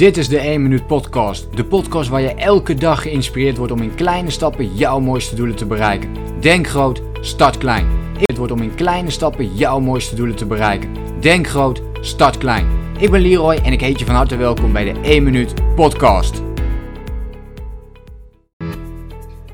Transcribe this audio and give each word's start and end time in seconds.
Dit 0.00 0.16
is 0.16 0.28
de 0.28 0.38
1 0.38 0.62
Minuut 0.62 0.86
Podcast. 0.86 1.56
De 1.56 1.64
podcast 1.64 2.08
waar 2.08 2.20
je 2.20 2.34
elke 2.34 2.74
dag 2.74 3.02
geïnspireerd 3.02 3.56
wordt 3.56 3.72
om 3.72 3.82
in 3.82 3.94
kleine 3.94 4.30
stappen 4.30 4.74
jouw 4.74 5.00
mooiste 5.00 5.34
doelen 5.34 5.56
te 5.56 5.66
bereiken. 5.66 6.40
Denk 6.40 6.66
groot, 6.66 7.02
start 7.20 7.58
klein. 7.58 7.86
Het 8.18 8.36
wordt 8.36 8.52
om 8.52 8.62
in 8.62 8.74
kleine 8.74 9.10
stappen 9.10 9.54
jouw 9.54 9.80
mooiste 9.80 10.14
doelen 10.14 10.36
te 10.36 10.46
bereiken. 10.46 11.20
Denk 11.20 11.46
groot, 11.46 11.82
start 12.00 12.38
klein. 12.38 12.66
Ik 12.98 13.10
ben 13.10 13.20
Leroy 13.20 13.54
en 13.54 13.72
ik 13.72 13.80
heet 13.80 13.98
je 13.98 14.04
van 14.04 14.14
harte 14.14 14.36
welkom 14.36 14.72
bij 14.72 14.92
de 14.92 15.00
1 15.00 15.22
Minuut 15.22 15.74
Podcast. 15.74 16.42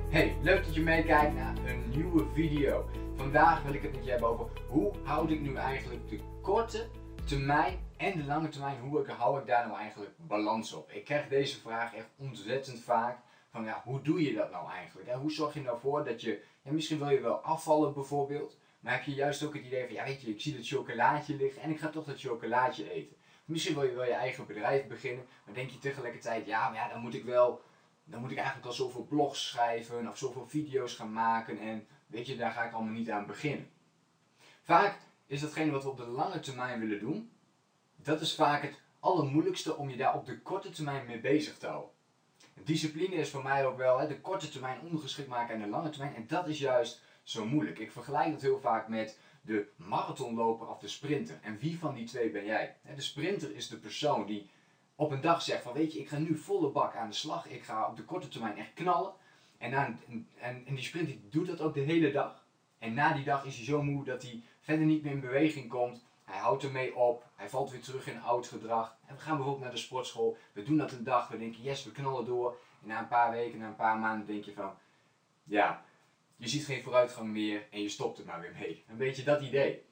Hey, 0.08 0.36
leuk 0.42 0.64
dat 0.64 0.74
je 0.74 0.80
meekijkt 0.80 1.34
naar 1.34 1.54
een 1.66 1.82
nieuwe 1.94 2.24
video. 2.34 2.84
Vandaag 3.16 3.62
wil 3.62 3.74
ik 3.74 3.82
het 3.82 3.92
met 3.92 4.04
je 4.04 4.10
hebben 4.10 4.28
over 4.28 4.46
hoe 4.68 4.92
houd 5.02 5.30
ik 5.30 5.40
nu 5.40 5.54
eigenlijk 5.54 6.08
de 6.08 6.18
korte 6.42 6.86
termijn 7.26 7.78
en 7.96 8.16
de 8.16 8.24
lange 8.24 8.48
termijn, 8.48 8.80
hoe 8.80 9.00
ik, 9.00 9.06
hou 9.06 9.40
ik 9.40 9.46
daar 9.46 9.66
nou 9.66 9.78
eigenlijk 9.78 10.10
balans 10.16 10.72
op? 10.72 10.90
Ik 10.90 11.04
krijg 11.04 11.28
deze 11.28 11.60
vraag 11.60 11.94
echt 11.94 12.08
ontzettend 12.16 12.80
vaak. 12.80 13.18
Van 13.50 13.64
ja, 13.64 13.82
hoe 13.84 14.02
doe 14.02 14.22
je 14.22 14.34
dat 14.34 14.50
nou 14.50 14.70
eigenlijk? 14.70 15.10
Hoe 15.10 15.32
zorg 15.32 15.54
je 15.54 15.60
nou 15.60 15.78
voor 15.78 16.04
dat 16.04 16.20
je, 16.20 16.42
ja, 16.62 16.72
misschien 16.72 16.98
wil 16.98 17.10
je 17.10 17.20
wel 17.20 17.36
afvallen 17.36 17.94
bijvoorbeeld, 17.94 18.58
maar 18.80 18.92
heb 18.92 19.02
je 19.02 19.14
juist 19.14 19.44
ook 19.44 19.54
het 19.54 19.64
idee 19.64 19.84
van, 19.84 19.94
ja 19.94 20.04
weet 20.04 20.20
je, 20.20 20.30
ik 20.30 20.40
zie 20.40 20.56
dat 20.56 20.66
chocolaatje 20.66 21.36
liggen 21.36 21.62
en 21.62 21.70
ik 21.70 21.80
ga 21.80 21.88
toch 21.88 22.04
dat 22.04 22.20
chocolaatje 22.20 22.92
eten. 22.92 23.16
Misschien 23.44 23.74
wil 23.74 23.84
je 23.84 23.94
wel 23.94 24.04
je 24.04 24.12
eigen 24.12 24.46
bedrijf 24.46 24.86
beginnen, 24.86 25.26
maar 25.44 25.54
denk 25.54 25.70
je 25.70 25.78
tegelijkertijd, 25.78 26.46
ja, 26.46 26.68
maar 26.68 26.78
ja, 26.78 26.88
dan 26.88 27.00
moet 27.00 27.14
ik 27.14 27.24
wel, 27.24 27.62
dan 28.04 28.20
moet 28.20 28.30
ik 28.30 28.36
eigenlijk 28.36 28.66
al 28.66 28.72
zoveel 28.72 29.04
blogs 29.04 29.48
schrijven 29.48 30.08
of 30.08 30.18
zoveel 30.18 30.48
video's 30.48 30.94
gaan 30.94 31.12
maken 31.12 31.58
en 31.58 31.86
weet 32.06 32.26
je, 32.26 32.36
daar 32.36 32.52
ga 32.52 32.64
ik 32.64 32.72
allemaal 32.72 32.92
niet 32.92 33.10
aan 33.10 33.26
beginnen. 33.26 33.70
Vaak 34.62 34.98
is 35.26 35.40
datgene 35.40 35.70
wat 35.70 35.82
we 35.82 35.88
op 35.88 35.96
de 35.96 36.06
lange 36.06 36.40
termijn 36.40 36.80
willen 36.80 37.00
doen, 37.00 37.30
dat 37.96 38.20
is 38.20 38.34
vaak 38.34 38.62
het 38.62 38.80
allermoeilijkste 39.00 39.76
om 39.76 39.90
je 39.90 39.96
daar 39.96 40.14
op 40.14 40.26
de 40.26 40.38
korte 40.38 40.70
termijn 40.70 41.06
mee 41.06 41.20
bezig 41.20 41.58
te 41.58 41.66
houden. 41.66 41.90
Discipline 42.64 43.14
is 43.14 43.30
voor 43.30 43.42
mij 43.42 43.66
ook 43.66 43.76
wel 43.76 43.98
hè, 43.98 44.08
de 44.08 44.20
korte 44.20 44.48
termijn 44.48 44.80
ondergeschikt 44.80 45.28
maken 45.28 45.54
aan 45.54 45.60
de 45.60 45.68
lange 45.68 45.90
termijn. 45.90 46.14
En 46.14 46.26
dat 46.26 46.48
is 46.48 46.58
juist 46.58 47.02
zo 47.22 47.46
moeilijk. 47.46 47.78
Ik 47.78 47.92
vergelijk 47.92 48.30
dat 48.30 48.42
heel 48.42 48.60
vaak 48.60 48.88
met 48.88 49.18
de 49.42 49.66
marathonloper 49.76 50.68
of 50.68 50.78
de 50.78 50.88
sprinter. 50.88 51.38
En 51.42 51.58
wie 51.58 51.78
van 51.78 51.94
die 51.94 52.06
twee 52.06 52.30
ben 52.30 52.44
jij? 52.44 52.76
De 52.94 53.00
sprinter 53.00 53.54
is 53.54 53.68
de 53.68 53.76
persoon 53.76 54.26
die 54.26 54.50
op 54.94 55.10
een 55.10 55.20
dag 55.20 55.42
zegt 55.42 55.62
van 55.62 55.72
weet 55.72 55.92
je, 55.92 55.98
ik 55.98 56.08
ga 56.08 56.18
nu 56.18 56.36
volle 56.36 56.70
bak 56.70 56.94
aan 56.94 57.08
de 57.08 57.14
slag. 57.14 57.46
Ik 57.46 57.62
ga 57.62 57.88
op 57.88 57.96
de 57.96 58.04
korte 58.04 58.28
termijn 58.28 58.56
echt 58.56 58.74
knallen. 58.74 59.12
En, 59.58 59.72
en, 59.72 59.98
en, 60.38 60.66
en 60.66 60.74
die 60.74 60.84
sprinter 60.84 61.16
doet 61.30 61.46
dat 61.46 61.60
ook 61.60 61.74
de 61.74 61.80
hele 61.80 62.12
dag. 62.12 62.45
En 62.78 62.94
na 62.94 63.12
die 63.12 63.24
dag 63.24 63.44
is 63.44 63.56
hij 63.56 63.64
zo 63.64 63.82
moe 63.82 64.04
dat 64.04 64.22
hij 64.22 64.42
verder 64.60 64.86
niet 64.86 65.02
meer 65.02 65.12
in 65.12 65.20
beweging 65.20 65.68
komt. 65.68 66.04
Hij 66.24 66.38
houdt 66.38 66.62
ermee 66.62 66.96
op, 66.96 67.24
hij 67.34 67.48
valt 67.48 67.70
weer 67.70 67.80
terug 67.80 68.06
in 68.06 68.22
oud 68.22 68.46
gedrag. 68.46 68.96
En 69.06 69.14
we 69.14 69.20
gaan 69.20 69.34
bijvoorbeeld 69.36 69.64
naar 69.64 69.74
de 69.74 69.80
sportschool, 69.80 70.36
we 70.52 70.62
doen 70.62 70.76
dat 70.76 70.92
een 70.92 71.04
dag, 71.04 71.28
we 71.28 71.38
denken 71.38 71.62
yes, 71.62 71.84
we 71.84 71.92
knallen 71.92 72.24
door. 72.24 72.58
En 72.82 72.88
na 72.88 72.98
een 72.98 73.08
paar 73.08 73.30
weken, 73.30 73.58
na 73.58 73.66
een 73.66 73.76
paar 73.76 73.98
maanden 73.98 74.26
denk 74.26 74.44
je 74.44 74.52
van, 74.52 74.74
ja, 75.44 75.84
je 76.36 76.48
ziet 76.48 76.64
geen 76.64 76.82
vooruitgang 76.82 77.28
meer 77.28 77.66
en 77.70 77.82
je 77.82 77.88
stopt 77.88 78.18
er 78.18 78.24
maar 78.24 78.40
weer 78.40 78.54
mee. 78.58 78.84
Een 78.88 78.96
beetje 78.96 79.22
dat 79.22 79.42
idee. 79.42 79.84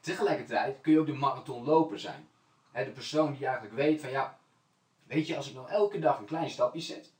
Tegelijkertijd 0.00 0.80
kun 0.80 0.92
je 0.92 0.98
ook 0.98 1.06
de 1.06 1.12
marathonloper 1.12 1.98
zijn. 1.98 2.28
de 2.72 2.90
persoon 2.90 3.32
die 3.32 3.46
eigenlijk 3.46 3.74
weet 3.74 4.00
van 4.00 4.10
ja, 4.10 4.38
weet 5.06 5.26
je, 5.26 5.36
als 5.36 5.48
ik 5.48 5.54
nou 5.54 5.68
elke 5.68 5.98
dag 5.98 6.18
een 6.18 6.24
klein 6.24 6.50
stapje 6.50 6.80
zet, 6.80 7.12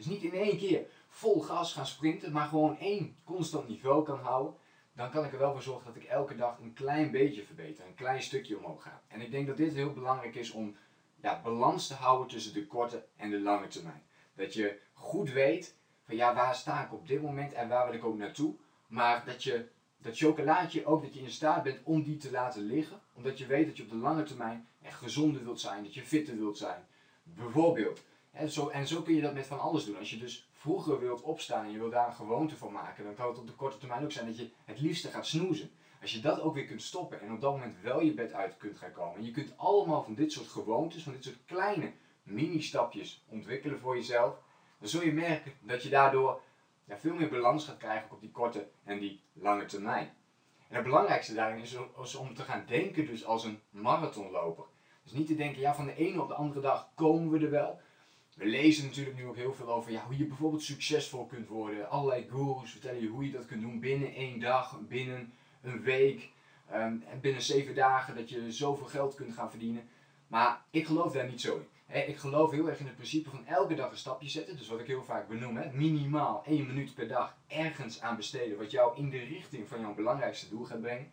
dus 0.00 0.08
niet 0.08 0.32
in 0.32 0.38
één 0.38 0.58
keer 0.58 0.86
vol 1.08 1.40
gas 1.40 1.72
gaan 1.72 1.86
sprinten, 1.86 2.32
maar 2.32 2.48
gewoon 2.48 2.78
één 2.78 3.16
constant 3.24 3.68
niveau 3.68 4.04
kan 4.04 4.18
houden, 4.18 4.54
dan 4.92 5.10
kan 5.10 5.24
ik 5.24 5.32
er 5.32 5.38
wel 5.38 5.52
voor 5.52 5.62
zorgen 5.62 5.86
dat 5.86 6.02
ik 6.02 6.08
elke 6.08 6.36
dag 6.36 6.58
een 6.58 6.72
klein 6.72 7.10
beetje 7.10 7.44
verbeter, 7.44 7.86
een 7.86 7.94
klein 7.94 8.22
stukje 8.22 8.58
omhoog 8.58 8.82
ga. 8.82 9.02
En 9.08 9.20
ik 9.20 9.30
denk 9.30 9.46
dat 9.46 9.56
dit 9.56 9.74
heel 9.74 9.92
belangrijk 9.92 10.34
is 10.34 10.50
om 10.50 10.76
ja, 11.22 11.40
balans 11.42 11.86
te 11.86 11.94
houden 11.94 12.28
tussen 12.28 12.54
de 12.54 12.66
korte 12.66 13.04
en 13.16 13.30
de 13.30 13.40
lange 13.40 13.66
termijn. 13.66 14.02
Dat 14.34 14.54
je 14.54 14.78
goed 14.92 15.30
weet 15.32 15.74
van 16.02 16.16
ja, 16.16 16.34
waar 16.34 16.54
sta 16.54 16.84
ik 16.84 16.92
op 16.92 17.08
dit 17.08 17.22
moment 17.22 17.52
en 17.52 17.68
waar 17.68 17.86
wil 17.86 17.94
ik 17.94 18.04
ook 18.04 18.16
naartoe. 18.16 18.54
Maar 18.86 19.24
dat 19.24 19.42
je 19.42 19.68
dat 19.98 20.16
chocolaatje 20.16 20.86
ook 20.86 21.02
dat 21.02 21.14
je 21.14 21.20
in 21.20 21.30
staat 21.30 21.62
bent 21.62 21.80
om 21.82 22.02
die 22.02 22.16
te 22.16 22.30
laten 22.30 22.62
liggen. 22.62 23.00
Omdat 23.14 23.38
je 23.38 23.46
weet 23.46 23.66
dat 23.66 23.76
je 23.76 23.82
op 23.82 23.90
de 23.90 23.96
lange 23.96 24.22
termijn 24.22 24.68
echt 24.82 24.98
gezonder 24.98 25.44
wilt 25.44 25.60
zijn, 25.60 25.82
dat 25.82 25.94
je 25.94 26.02
fitter 26.02 26.36
wilt 26.36 26.58
zijn. 26.58 26.86
Bijvoorbeeld. 27.22 28.02
En 28.30 28.50
zo, 28.50 28.68
en 28.68 28.86
zo 28.86 29.02
kun 29.02 29.14
je 29.14 29.20
dat 29.20 29.34
met 29.34 29.46
van 29.46 29.60
alles 29.60 29.84
doen. 29.84 29.98
Als 29.98 30.10
je 30.10 30.18
dus 30.18 30.48
vroeger 30.52 31.00
wilt 31.00 31.22
opstaan 31.22 31.64
en 31.64 31.70
je 31.70 31.78
wilt 31.78 31.92
daar 31.92 32.06
een 32.06 32.14
gewoonte 32.14 32.56
van 32.56 32.72
maken, 32.72 33.04
dan 33.04 33.14
kan 33.14 33.28
het 33.28 33.38
op 33.38 33.46
de 33.46 33.52
korte 33.52 33.78
termijn 33.78 34.04
ook 34.04 34.12
zijn 34.12 34.26
dat 34.26 34.38
je 34.38 34.50
het 34.64 34.80
liefste 34.80 35.08
gaat 35.08 35.26
snoezen. 35.26 35.70
Als 36.00 36.12
je 36.12 36.20
dat 36.20 36.40
ook 36.40 36.54
weer 36.54 36.66
kunt 36.66 36.82
stoppen 36.82 37.20
en 37.20 37.32
op 37.32 37.40
dat 37.40 37.52
moment 37.52 37.80
wel 37.82 38.00
je 38.00 38.14
bed 38.14 38.32
uit 38.32 38.56
kunt 38.56 38.78
gaan 38.78 38.92
komen. 38.92 39.18
En 39.18 39.24
je 39.24 39.30
kunt 39.30 39.52
allemaal 39.56 40.02
van 40.02 40.14
dit 40.14 40.32
soort 40.32 40.48
gewoontes, 40.48 41.02
van 41.02 41.12
dit 41.12 41.24
soort 41.24 41.44
kleine 41.44 41.92
mini-stapjes 42.22 43.24
ontwikkelen 43.28 43.80
voor 43.80 43.96
jezelf. 43.96 44.34
Dan 44.78 44.88
zul 44.88 45.02
je 45.02 45.12
merken 45.12 45.52
dat 45.60 45.82
je 45.82 45.88
daardoor 45.88 46.40
veel 46.88 47.14
meer 47.14 47.28
balans 47.28 47.64
gaat 47.64 47.76
krijgen 47.76 48.10
op 48.10 48.20
die 48.20 48.30
korte 48.30 48.68
en 48.84 48.98
die 48.98 49.22
lange 49.32 49.64
termijn. 49.64 50.14
En 50.68 50.74
het 50.74 50.84
belangrijkste 50.84 51.34
daarin 51.34 51.62
is, 51.62 51.76
is 52.02 52.14
om 52.14 52.34
te 52.34 52.42
gaan 52.42 52.64
denken 52.66 53.06
dus 53.06 53.24
als 53.24 53.44
een 53.44 53.60
marathonloper. 53.70 54.64
Dus 55.02 55.12
niet 55.12 55.26
te 55.26 55.34
denken, 55.36 55.60
ja 55.60 55.74
van 55.74 55.86
de 55.86 55.94
ene 55.94 56.22
op 56.22 56.28
de 56.28 56.34
andere 56.34 56.60
dag 56.60 56.90
komen 56.94 57.30
we 57.30 57.44
er 57.44 57.50
wel. 57.50 57.80
We 58.40 58.46
lezen 58.46 58.84
natuurlijk 58.84 59.16
nu 59.16 59.26
ook 59.26 59.36
heel 59.36 59.54
veel 59.54 59.68
over 59.68 59.92
ja, 59.92 60.04
hoe 60.04 60.18
je 60.18 60.24
bijvoorbeeld 60.24 60.62
succesvol 60.62 61.26
kunt 61.26 61.48
worden. 61.48 61.90
Allerlei 61.90 62.26
gurus 62.30 62.70
vertellen 62.70 63.00
je 63.00 63.08
hoe 63.08 63.24
je 63.24 63.32
dat 63.32 63.46
kunt 63.46 63.60
doen 63.60 63.80
binnen 63.80 64.14
één 64.14 64.40
dag, 64.40 64.80
binnen 64.88 65.32
een 65.62 65.82
week. 65.82 66.30
Um, 66.72 67.04
en 67.10 67.20
binnen 67.20 67.42
zeven 67.42 67.74
dagen 67.74 68.14
dat 68.14 68.28
je 68.28 68.52
zoveel 68.52 68.86
geld 68.86 69.14
kunt 69.14 69.34
gaan 69.34 69.50
verdienen. 69.50 69.88
Maar 70.26 70.62
ik 70.70 70.86
geloof 70.86 71.12
daar 71.12 71.28
niet 71.28 71.40
zo 71.40 71.62
in. 71.86 72.08
ik 72.08 72.16
geloof 72.16 72.50
heel 72.50 72.68
erg 72.68 72.78
in 72.78 72.86
het 72.86 72.94
principe 72.94 73.30
van 73.30 73.46
elke 73.46 73.74
dag 73.74 73.90
een 73.90 73.96
stapje 73.96 74.28
zetten. 74.28 74.56
Dus 74.56 74.68
wat 74.68 74.80
ik 74.80 74.86
heel 74.86 75.04
vaak 75.04 75.28
benoem, 75.28 75.60
minimaal 75.72 76.42
één 76.46 76.66
minuut 76.66 76.94
per 76.94 77.08
dag 77.08 77.36
ergens 77.46 78.00
aan 78.00 78.16
besteden. 78.16 78.58
Wat 78.58 78.70
jou 78.70 78.96
in 78.96 79.10
de 79.10 79.24
richting 79.24 79.68
van 79.68 79.80
jouw 79.80 79.94
belangrijkste 79.94 80.48
doel 80.48 80.64
gaat 80.64 80.80
brengen. 80.80 81.10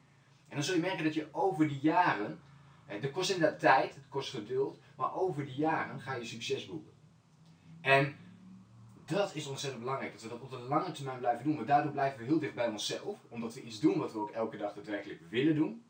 En 0.47 0.55
dan 0.55 0.63
zul 0.63 0.75
je 0.75 0.81
merken 0.81 1.03
dat 1.03 1.13
je 1.13 1.27
over 1.31 1.67
die 1.67 1.79
jaren, 1.81 2.39
het 2.85 3.11
kost 3.11 3.29
inderdaad 3.29 3.59
tijd, 3.59 3.95
het 3.95 4.09
kost 4.09 4.29
geduld. 4.29 4.79
Maar 4.95 5.15
over 5.15 5.45
die 5.45 5.55
jaren 5.55 6.01
ga 6.01 6.15
je 6.15 6.25
succes 6.25 6.65
boeken. 6.65 6.95
En 7.87 8.15
dat 9.05 9.35
is 9.35 9.47
ontzettend 9.47 9.83
belangrijk, 9.83 10.11
dat 10.11 10.21
we 10.21 10.29
dat 10.29 10.41
op 10.41 10.51
de 10.51 10.59
lange 10.59 10.91
termijn 10.91 11.19
blijven 11.19 11.43
doen. 11.43 11.55
Maar 11.55 11.65
daardoor 11.65 11.91
blijven 11.91 12.19
we 12.19 12.25
heel 12.25 12.39
dicht 12.39 12.53
bij 12.53 12.67
onszelf, 12.67 13.17
omdat 13.29 13.53
we 13.53 13.61
iets 13.61 13.79
doen 13.79 13.97
wat 13.99 14.11
we 14.11 14.19
ook 14.19 14.31
elke 14.31 14.57
dag 14.57 14.73
daadwerkelijk 14.73 15.21
willen 15.29 15.55
doen. 15.55 15.83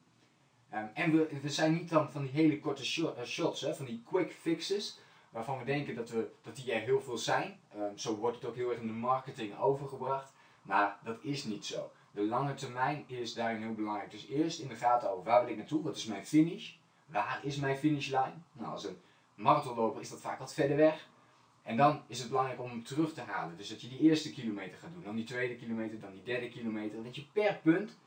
Ehm, 0.70 0.86
en 0.94 1.12
we, 1.12 1.40
we 1.42 1.50
zijn 1.50 1.74
niet 1.74 1.90
dan 1.90 2.12
van 2.12 2.22
die 2.22 2.32
hele 2.32 2.60
korte 2.60 3.14
eh, 3.18 3.24
shots, 3.24 3.62
hè, 3.62 3.76
van 3.76 3.86
die 3.86 4.04
quick 4.06 4.32
fixes, 4.32 5.00
waarvan 5.30 5.58
we 5.58 5.66
denken 5.66 5.96
dat, 5.96 6.10
we, 6.10 6.32
dat 6.42 6.56
die 6.56 6.74
er 6.74 6.82
heel 6.82 7.02
veel 7.02 7.18
zijn. 7.18 7.60
Um, 7.78 7.98
zo 7.98 8.16
wordt 8.16 8.36
het 8.36 8.46
ook 8.46 8.56
heel 8.56 8.70
erg 8.70 8.80
in 8.80 8.88
de 8.88 8.94
marketing 8.94 9.60
overgebracht. 9.60 10.34
Maar 10.62 10.98
dat 11.04 11.18
is 11.22 11.44
niet 11.44 11.66
zo. 11.66 11.92
De 12.12 12.22
lange 12.22 12.54
termijn 12.54 13.04
is 13.08 13.34
daarin 13.34 13.62
heel 13.62 13.74
belangrijk. 13.74 14.12
Dus 14.12 14.28
eerst 14.28 14.60
in 14.60 14.68
de 14.68 14.76
gaten 14.76 15.12
over 15.12 15.24
waar 15.24 15.42
wil 15.42 15.52
ik 15.52 15.58
naartoe, 15.58 15.84
wat 15.84 15.96
is 15.96 16.06
mijn 16.06 16.26
finish, 16.26 16.74
waar 17.06 17.40
is 17.44 17.56
mijn 17.56 17.78
finishlijn. 17.78 18.46
Nou, 18.52 18.72
als 18.72 18.86
een 18.86 18.98
marathonloper 19.36 20.02
is 20.02 20.10
dat 20.10 20.22
vaak 20.22 20.40
wat 20.40 20.54
verder 20.54 20.78
weg. 20.78 21.08
En 21.68 21.78
dan 21.78 22.02
is 22.08 22.20
het 22.20 22.30
belangrijk 22.30 22.62
om 22.62 22.70
hem 22.70 22.84
terug 22.84 23.14
te 23.14 23.22
halen. 23.22 23.58
Dus 23.58 23.70
dat 23.70 23.82
je 23.82 23.88
die 23.88 24.00
eerste 24.00 24.34
kilometer 24.34 24.78
gaat 24.78 24.94
doen, 24.94 25.04
dan 25.04 25.16
die 25.16 25.26
tweede 25.26 25.56
kilometer, 25.56 26.00
dan 26.00 26.12
die 26.12 26.24
derde 26.24 26.50
kilometer. 26.50 27.04
Dat 27.04 27.16
je 27.16 27.26
per 27.34 27.60
punt 27.64 27.98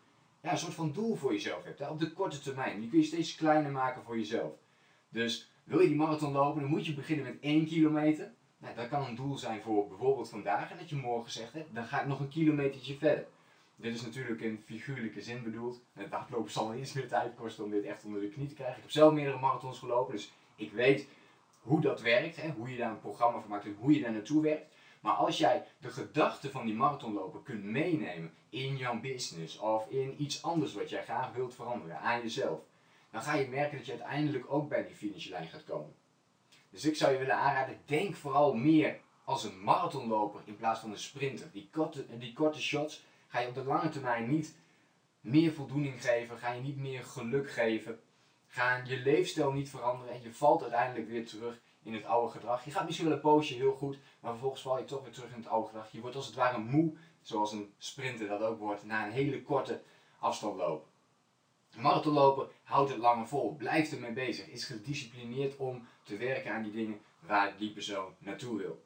ja, 0.41 0.51
een 0.51 0.59
soort 0.59 0.75
van 0.75 0.93
doel 0.93 1.17
voor 1.17 1.33
jezelf 1.33 1.65
hebt. 1.65 1.79
Hè? 1.79 1.89
Op 1.89 1.99
de 1.99 2.13
korte 2.13 2.41
termijn. 2.41 2.81
Die 2.81 2.91
kun 2.91 2.99
je 2.99 3.05
steeds 3.05 3.35
kleiner 3.35 3.71
maken 3.71 4.03
voor 4.03 4.19
jezelf. 4.19 4.53
Dus 5.09 5.51
wil 5.65 5.81
je 5.81 5.89
die 5.89 5.97
marathon 5.97 6.33
lopen, 6.33 6.61
dan 6.61 6.71
moet 6.71 6.87
je 6.87 6.95
beginnen 6.95 7.25
met 7.25 7.37
1 7.41 7.67
kilometer. 7.67 8.33
Nou, 8.59 8.75
dat 8.75 8.89
kan 8.89 9.07
een 9.07 9.15
doel 9.15 9.39
zijn 9.39 9.63
voor 9.63 9.89
bijvoorbeeld 9.89 10.29
vandaag. 10.29 10.71
En 10.71 10.79
dat 10.79 10.89
je 10.89 10.97
morgen 10.97 11.33
zegt, 11.33 11.53
hè, 11.53 11.67
dan 11.73 11.85
ga 11.85 12.01
ik 12.01 12.07
nog 12.07 12.21
een 12.21 12.29
kilometertje 12.29 12.97
verder. 12.97 13.27
Dit 13.77 13.95
is 13.95 14.03
natuurlijk 14.03 14.41
in 14.41 14.63
figuurlijke 14.65 15.23
zin 15.23 15.43
bedoeld. 15.43 15.81
Het 15.93 16.11
hardlopen 16.11 16.53
zal 16.53 16.75
iets 16.75 16.93
meer 16.93 17.09
tijd 17.09 17.35
kosten 17.35 17.65
om 17.65 17.71
dit 17.71 17.85
echt 17.85 18.05
onder 18.05 18.21
de 18.21 18.29
knie 18.29 18.49
te 18.49 18.55
krijgen. 18.55 18.77
Ik 18.77 18.83
heb 18.83 18.91
zelf 18.91 19.13
meerdere 19.13 19.39
marathons 19.39 19.79
gelopen, 19.79 20.15
dus 20.15 20.33
ik 20.57 20.73
weet 20.73 21.09
hoe 21.61 21.81
dat 21.81 22.01
werkt, 22.01 22.37
hè, 22.37 22.51
hoe 22.51 22.71
je 22.71 22.77
daar 22.77 22.91
een 22.91 23.01
programma 23.01 23.41
van 23.41 23.51
maakt 23.51 23.65
en 23.65 23.77
hoe 23.79 23.95
je 23.95 24.01
daar 24.01 24.13
naartoe 24.13 24.43
werkt. 24.43 24.67
Maar 25.01 25.13
als 25.13 25.39
jij 25.39 25.65
de 25.79 25.91
gedachten 25.91 26.51
van 26.51 26.67
die 26.67 26.75
marathonloper 26.75 27.41
kunt 27.41 27.65
meenemen 27.65 28.35
in 28.49 28.77
jouw 28.77 29.01
business 29.01 29.59
of 29.59 29.89
in 29.89 30.23
iets 30.23 30.43
anders 30.43 30.75
wat 30.75 30.91
jij 30.91 31.03
graag 31.03 31.33
wilt 31.33 31.55
veranderen 31.55 32.01
aan 32.01 32.21
jezelf, 32.21 32.61
dan 33.11 33.23
ga 33.23 33.35
je 33.35 33.49
merken 33.49 33.77
dat 33.77 33.87
je 33.87 33.93
uiteindelijk 33.93 34.53
ook 34.53 34.69
bij 34.69 34.87
die 34.87 34.95
finishlijn 34.95 35.49
gaat 35.49 35.65
komen. 35.65 35.95
Dus 36.71 36.85
ik 36.85 36.97
zou 36.97 37.13
je 37.13 37.19
willen 37.19 37.37
aanraden, 37.37 37.81
denk 37.85 38.15
vooral 38.15 38.55
meer 38.55 39.01
als 39.25 39.45
een 39.45 39.63
marathonloper 39.63 40.41
in 40.45 40.57
plaats 40.57 40.81
van 40.81 40.91
een 40.91 40.99
sprinter. 40.99 41.51
Die 41.53 41.69
korte, 41.73 42.19
die 42.19 42.33
korte 42.33 42.61
shots 42.61 43.05
ga 43.29 43.41
je 43.41 43.49
op 43.49 43.55
de 43.55 43.65
lange 43.65 43.89
termijn 43.89 44.29
niet 44.29 44.55
meer 45.21 45.53
voldoening 45.53 46.03
geven, 46.03 46.39
ga 46.39 46.53
je 46.53 46.61
niet 46.61 46.77
meer 46.77 47.05
geluk 47.05 47.51
geven 47.51 48.01
gaan 48.51 48.87
je 48.87 49.01
leefstijl 49.01 49.53
niet 49.53 49.71
veranderen 49.71 50.15
en 50.15 50.23
je 50.23 50.33
valt 50.33 50.63
uiteindelijk 50.63 51.09
weer 51.09 51.27
terug 51.27 51.61
in 51.83 51.95
het 51.95 52.05
oude 52.05 52.33
gedrag. 52.33 52.65
Je 52.65 52.71
gaat 52.71 52.85
misschien 52.85 53.07
wel 53.07 53.17
een 53.17 53.23
poosje 53.23 53.55
heel 53.55 53.75
goed, 53.75 53.99
maar 54.21 54.31
vervolgens 54.31 54.63
val 54.63 54.79
je 54.79 54.85
toch 54.85 55.03
weer 55.03 55.13
terug 55.13 55.31
in 55.31 55.39
het 55.39 55.49
oude 55.49 55.67
gedrag. 55.67 55.93
Je 55.93 56.01
wordt 56.01 56.17
als 56.17 56.27
het 56.27 56.35
ware 56.35 56.59
moe, 56.59 56.97
zoals 57.23 57.53
een 57.53 57.75
sprinter 57.79 58.29
dat 58.29 58.43
ook 58.43 58.59
wordt, 58.59 58.85
na 58.85 59.07
een 59.07 59.13
hele 59.13 59.43
korte 59.43 59.83
afstand 60.19 60.57
lopen. 60.57 60.89
Marathonlopen 61.77 62.49
houdt 62.63 62.91
het 62.91 62.99
langer 62.99 63.27
vol, 63.27 63.55
blijft 63.55 63.93
ermee 63.93 64.13
bezig, 64.13 64.47
is 64.47 64.65
gedisciplineerd 64.65 65.57
om 65.57 65.87
te 66.03 66.17
werken 66.17 66.53
aan 66.53 66.63
die 66.63 66.73
dingen 66.73 67.01
waar 67.21 67.57
die 67.57 67.73
persoon 67.73 68.15
naartoe 68.19 68.59
wil. 68.59 68.83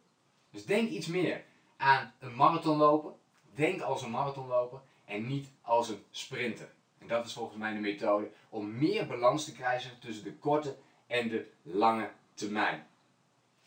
Dus 0.50 0.67
denk 0.67 0.90
iets 0.90 1.06
meer 1.06 1.44
aan 1.76 2.12
een 2.19 2.34
marathonloper. 2.34 3.12
Denk 3.55 3.81
als 3.81 4.02
een 4.02 4.10
marathonloper 4.10 4.81
en 5.05 5.26
niet 5.26 5.49
als 5.62 5.88
een 5.88 6.05
sprinter. 6.10 6.72
En 7.05 7.11
dat 7.11 7.27
is 7.27 7.33
volgens 7.33 7.59
mij 7.59 7.73
de 7.73 7.81
methode 7.81 8.31
om 8.49 8.79
meer 8.79 9.06
balans 9.06 9.45
te 9.45 9.53
krijgen 9.53 9.99
tussen 9.99 10.25
de 10.25 10.33
korte 10.33 10.77
en 11.06 11.29
de 11.29 11.47
lange 11.62 12.11
termijn. 12.35 12.87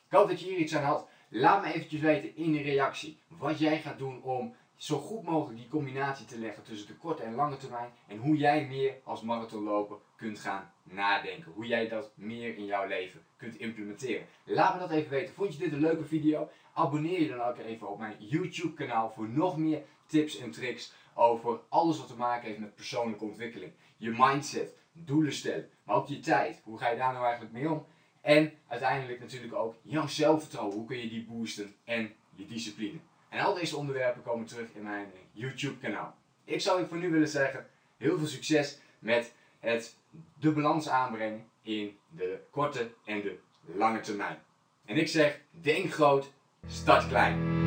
Ik 0.09 0.17
hoop 0.17 0.29
dat 0.29 0.39
je 0.39 0.45
hier 0.45 0.57
iets 0.57 0.75
aan 0.75 0.83
had. 0.83 1.07
Laat 1.29 1.61
me 1.61 1.73
eventjes 1.73 2.01
weten 2.01 2.35
in 2.35 2.51
de 2.51 2.61
reactie 2.61 3.19
wat 3.27 3.59
jij 3.59 3.81
gaat 3.81 3.97
doen 3.97 4.23
om 4.23 4.55
zo 4.75 4.97
goed 4.97 5.23
mogelijk 5.23 5.59
die 5.59 5.67
combinatie 5.67 6.25
te 6.25 6.39
leggen 6.39 6.63
tussen 6.63 6.87
de 6.87 6.95
korte 6.95 7.23
en 7.23 7.35
lange 7.35 7.57
termijn. 7.57 7.89
En 8.07 8.17
hoe 8.17 8.37
jij 8.37 8.65
meer 8.65 8.95
als 9.03 9.21
marathonloper 9.21 9.97
kunt 10.15 10.39
gaan 10.39 10.71
nadenken. 10.83 11.51
Hoe 11.51 11.65
jij 11.67 11.87
dat 11.87 12.11
meer 12.15 12.57
in 12.57 12.65
jouw 12.65 12.87
leven 12.87 13.25
kunt 13.35 13.57
implementeren. 13.57 14.25
Laat 14.43 14.73
me 14.73 14.79
dat 14.79 14.91
even 14.91 15.09
weten. 15.09 15.33
Vond 15.33 15.53
je 15.53 15.59
dit 15.59 15.71
een 15.71 15.79
leuke 15.79 16.05
video? 16.05 16.49
Abonneer 16.73 17.21
je 17.21 17.27
dan 17.27 17.41
ook 17.41 17.57
even 17.57 17.89
op 17.89 17.99
mijn 17.99 18.15
YouTube 18.19 18.73
kanaal 18.73 19.09
voor 19.09 19.27
nog 19.27 19.57
meer 19.57 19.81
tips 20.05 20.37
en 20.37 20.51
tricks 20.51 20.93
over 21.17 21.59
alles 21.69 21.97
wat 21.97 22.07
te 22.07 22.15
maken 22.15 22.47
heeft 22.47 22.59
met 22.59 22.75
persoonlijke 22.75 23.23
ontwikkeling. 23.23 23.71
Je 23.97 24.15
mindset, 24.17 24.75
doelen 24.91 25.33
stellen, 25.33 25.69
maar 25.83 25.95
ook 25.95 26.07
je 26.07 26.19
tijd. 26.19 26.61
Hoe 26.63 26.77
ga 26.77 26.89
je 26.89 26.97
daar 26.97 27.13
nou 27.13 27.25
eigenlijk 27.25 27.53
mee 27.53 27.71
om? 27.71 27.85
En 28.21 28.53
uiteindelijk 28.67 29.19
natuurlijk 29.19 29.53
ook 29.53 29.75
jouw 29.81 30.07
zelfvertrouwen. 30.07 30.75
Hoe 30.75 30.85
kun 30.85 30.97
je 30.97 31.09
die 31.09 31.25
boosten 31.25 31.75
en 31.83 32.13
je 32.35 32.45
discipline. 32.45 32.97
En 33.29 33.39
al 33.39 33.53
deze 33.53 33.77
onderwerpen 33.77 34.23
komen 34.23 34.45
terug 34.45 34.69
in 34.73 34.83
mijn 34.83 35.11
YouTube 35.31 35.77
kanaal. 35.77 36.15
Ik 36.43 36.61
zou 36.61 36.79
je 36.79 36.87
voor 36.87 36.97
nu 36.97 37.11
willen 37.11 37.27
zeggen, 37.27 37.67
heel 37.97 38.17
veel 38.17 38.27
succes 38.27 38.79
met 38.99 39.33
het 39.59 39.95
de 40.39 40.51
balans 40.51 40.89
aanbrengen 40.89 41.45
in 41.61 41.97
de 42.09 42.39
korte 42.51 42.91
en 43.05 43.21
de 43.21 43.37
lange 43.75 43.99
termijn. 43.99 44.37
En 44.85 44.97
ik 44.97 45.07
zeg, 45.07 45.41
denk 45.51 45.93
groot, 45.93 46.31
start 46.67 47.07
klein. 47.07 47.66